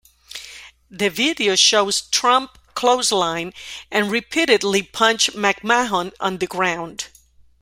[0.89, 3.53] The video shows Trump clothesline
[3.91, 7.05] and repeatedly punch McMahon on the ground.